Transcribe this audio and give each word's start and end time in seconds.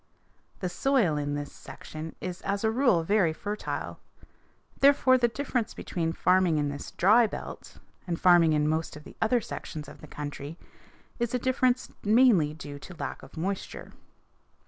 The 0.61 0.67
soil 0.67 1.15
in 1.15 1.35
this 1.35 1.51
section 1.51 2.15
is 2.19 2.41
as 2.41 2.63
a 2.63 2.71
rule 2.71 3.03
very 3.03 3.33
fertile. 3.33 3.99
Therefore 4.79 5.15
the 5.19 5.27
difference 5.27 5.75
between 5.75 6.11
farming 6.11 6.57
in 6.57 6.69
this 6.69 6.89
dry 6.89 7.27
belt 7.27 7.77
and 8.07 8.19
farming 8.19 8.53
in 8.53 8.67
most 8.67 8.95
of 8.95 9.03
the 9.03 9.15
other 9.21 9.41
sections 9.41 9.87
of 9.87 10.01
our 10.01 10.07
country 10.07 10.57
is 11.19 11.35
a 11.35 11.37
difference 11.37 11.91
mainly 12.03 12.51
due 12.51 12.79
to 12.79 12.95
a 12.95 12.97
lack 12.97 13.21
of 13.21 13.37
moisture. 13.37 13.93